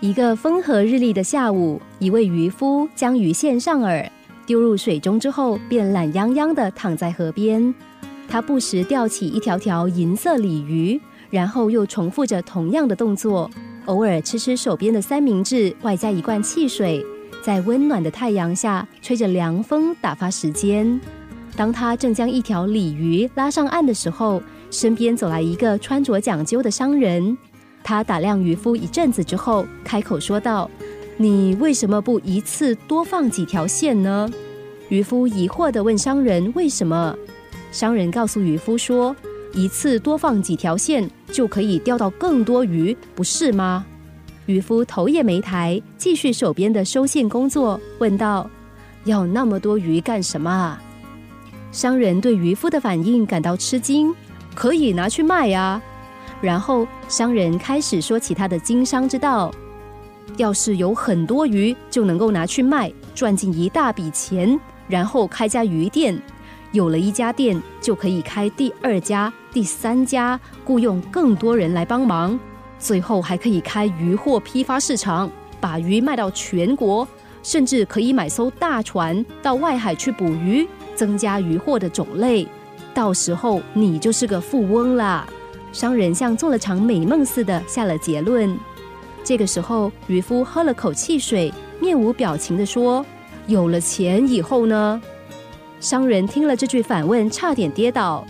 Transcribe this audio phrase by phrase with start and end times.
[0.00, 4.08] 一个风和日丽的下午，一位渔夫将鱼线上饵，
[4.46, 7.74] 丢入水中之后，便懒洋洋地躺在河边。
[8.28, 11.00] 他不时钓起一条条银色鲤鱼，
[11.30, 13.50] 然后又重复着同样的动作，
[13.86, 17.04] 偶尔吃吃手边的三明治，外加一罐汽水，
[17.42, 21.00] 在温暖的太阳下吹着凉风打发时间。
[21.56, 24.40] 当他正将一条鲤鱼拉上岸的时候，
[24.70, 27.36] 身边走来一个穿着讲究的商人。
[27.88, 30.70] 他打量渔夫一阵子之后，开口说道
[31.16, 34.28] ：“你为什么不一次多放几条线呢？”
[34.90, 37.16] 渔夫疑惑地问商人：“为什么？”
[37.72, 39.16] 商人告诉渔夫说
[39.56, 43.86] ：“一次多放几条线，就可以钓到更多鱼，不是吗？”
[44.44, 48.50] 渔夫头也没抬，继续手边的收线工作，问道
[49.04, 50.78] ：“要那么多鱼干什么？”
[51.72, 54.14] 商人对渔夫的反应感到吃惊
[54.54, 55.80] ：“可以拿去卖呀。”
[56.40, 59.50] 然后商人开始说起他的经商之道：
[60.36, 66.20] 要是有很多鱼，就能够拿去卖，赚进一大笔钱，然后开家鱼店。
[66.72, 72.38] 有了一家店，就可以开第二家、第三家，雇佣更多人来帮忙。
[72.78, 77.08] 最后还可以开鱼货批发市场，把鱼卖到全国，
[77.42, 82.46] 甚至可以买艘大船到外海去捕鱼，增加鱼货的种类。
[82.92, 85.26] 到时候你就是个富翁啦。
[85.72, 88.58] 商人像做了场美梦似的下了结论。
[89.24, 93.04] 这个时候，渔夫喝了口汽水，面无表情地说
[93.46, 95.00] ：“有了钱以后呢？”
[95.80, 98.24] 商人听了这句反问，差点跌倒。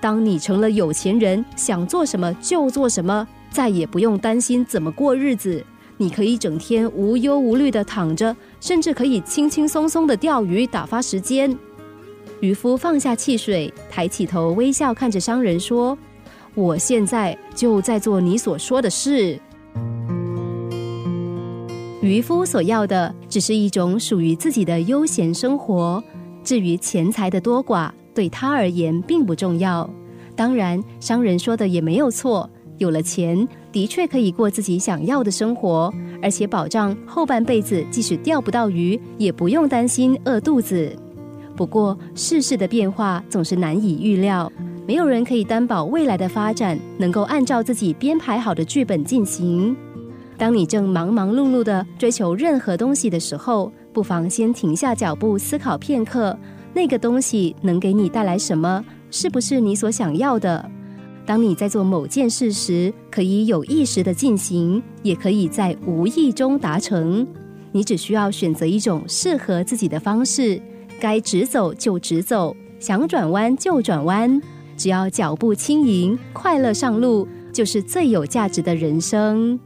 [0.00, 5.64] 当你成了有钱人，想做什么就做什么，再也不用担心怎么过日子。
[5.96, 11.56] 你可以整天无忧无虑地躺着，甚至可以轻轻松松地钓鱼打发时间。
[12.40, 15.96] 渔夫放下汽水，抬起头，微笑看着商人说。
[16.54, 19.38] 我现在就在做你所说的事。
[22.02, 26.02] 渔夫所要的只是一种属于自己的悠闲生活，
[26.42, 29.88] 至于钱财的多寡，对他而言并不重要。
[30.34, 40.94] 当然，商人说的也没有错，有了钱，的确可以过自己想要的生活，而且保障后半辈子即使钓不到鱼，也不用担心饿肚子。
[41.56, 44.50] 不过，世事的变化总是难以预料。
[44.86, 49.76] 没有人可以担保未来的发展能够按照自己编排好的剧本进行。
[50.36, 56.36] 当你正忙忙碌碌的追求任何东西的时候，不妨先停下脚步，思考片刻，
[56.74, 58.84] 那个东西能给你带来什么？
[59.10, 60.68] 是不是你所想要的？
[61.24, 67.24] 当你在做某件事时，可以有意识的进行，也可以在无意中达成。
[67.70, 70.60] 你只需要选择一种适合自己的方式，
[70.98, 74.42] 该直走就直走，想转弯就转弯。
[74.76, 79.58] 只要脚步轻盈，快乐上路，就是最有价值的人生。